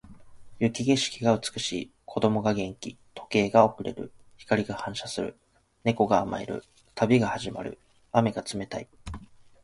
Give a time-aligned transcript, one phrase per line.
[0.59, 1.91] 雪景色が美しい。
[2.05, 2.97] 子供が元気。
[3.13, 4.11] 時計が遅れる。
[4.35, 5.37] 光が反射する。
[5.83, 6.63] 猫が甘える。
[6.95, 7.77] 旅が始まる。
[8.11, 8.87] 雨が冷たい。